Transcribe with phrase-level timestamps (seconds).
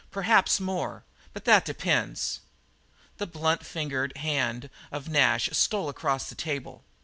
[0.09, 1.03] Perhaps more.
[1.31, 2.39] But that depends."
[3.19, 6.83] The blunt fingered hand of Nash stole across the table.